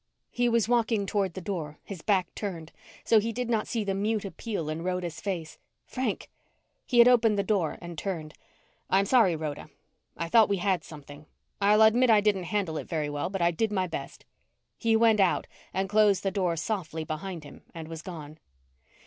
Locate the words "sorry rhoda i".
9.05-10.27